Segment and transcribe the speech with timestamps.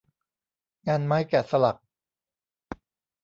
[0.87, 1.77] งานไม้แกะสลัก